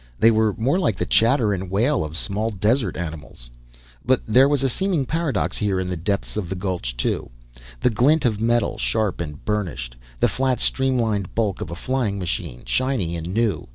They 0.17 0.31
were 0.31 0.55
more 0.57 0.79
like 0.79 0.95
the 0.95 1.05
chatter 1.05 1.53
and 1.53 1.69
wail 1.69 2.03
of 2.03 2.17
small 2.17 2.49
desert 2.49 2.97
animals. 2.97 3.51
But 4.03 4.21
there 4.27 4.49
was 4.49 4.63
a 4.63 4.67
seeming 4.67 5.05
paradox 5.05 5.57
here 5.57 5.79
in 5.79 5.89
the 5.89 5.95
depths 5.95 6.35
of 6.35 6.49
that 6.49 6.57
gulch, 6.57 6.97
too. 6.97 7.29
The 7.81 7.91
glint 7.91 8.25
of 8.25 8.41
metal, 8.41 8.79
sharp 8.79 9.21
and 9.21 9.45
burnished. 9.45 9.95
The 10.19 10.27
flat, 10.27 10.59
streamlined 10.59 11.35
bulk 11.35 11.61
of 11.61 11.69
a 11.69 11.75
flying 11.75 12.17
machine, 12.17 12.63
shiny 12.65 13.15
and 13.15 13.31
new. 13.31 13.67